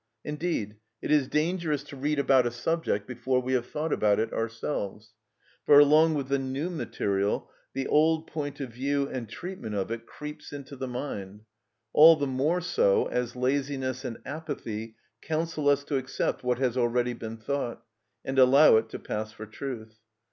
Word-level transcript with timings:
Indeed 0.23 0.77
it 1.03 1.11
is 1.11 1.27
dangerous 1.27 1.83
to 1.83 1.95
read 1.95 2.17
about 2.17 2.47
a 2.47 2.49
subject 2.51 3.05
before 3.05 3.39
we 3.39 3.53
have 3.53 3.67
thought 3.67 3.93
about 3.93 4.19
it 4.19 4.33
ourselves. 4.33 5.13
For 5.63 5.77
along 5.77 6.15
with 6.15 6.27
the 6.27 6.39
new 6.39 6.71
material 6.71 7.51
the 7.75 7.85
old 7.85 8.25
point 8.25 8.59
of 8.59 8.73
view 8.73 9.07
and 9.07 9.29
treatment 9.29 9.75
of 9.75 9.91
it 9.91 10.07
creeps 10.07 10.51
into 10.51 10.75
the 10.75 10.87
mind, 10.87 11.41
all 11.93 12.15
the 12.15 12.25
more 12.25 12.61
so 12.61 13.05
as 13.09 13.35
laziness 13.35 14.03
and 14.03 14.17
apathy 14.25 14.95
counsel 15.21 15.69
us 15.69 15.83
to 15.83 15.97
accept 15.97 16.43
what 16.43 16.57
has 16.57 16.75
already 16.77 17.13
been 17.13 17.37
thought, 17.37 17.83
and 18.25 18.39
allow 18.39 18.77
it 18.77 18.89
to 18.89 18.97
pass 18.97 19.31
for 19.31 19.45
truth. 19.45 19.99